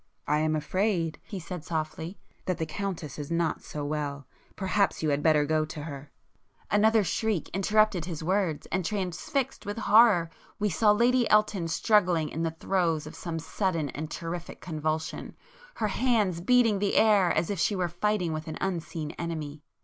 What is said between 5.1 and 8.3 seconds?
had better go to her—" Another shriek interrupted his